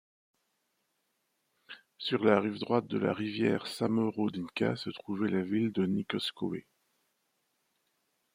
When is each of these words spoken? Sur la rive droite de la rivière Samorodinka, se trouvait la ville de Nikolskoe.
Sur 1.99 2.23
la 2.23 2.39
rive 2.39 2.57
droite 2.57 2.87
de 2.87 2.97
la 2.97 3.13
rivière 3.13 3.67
Samorodinka, 3.67 4.75
se 4.75 4.89
trouvait 4.89 5.29
la 5.29 5.43
ville 5.43 5.71
de 5.71 5.85
Nikolskoe. 5.85 6.65